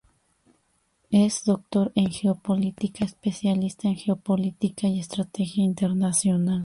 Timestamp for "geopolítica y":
3.97-4.99